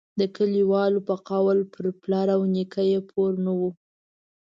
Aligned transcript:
د 0.19 0.21
کلیوالو 0.35 0.99
په 1.07 1.15
قول 1.29 1.59
پر 1.73 1.85
پلار 2.01 2.27
او 2.35 2.41
نیکه 2.53 2.83
یې 2.91 2.99
پور 3.09 3.31
نه 3.45 3.51
وو. 3.59 3.69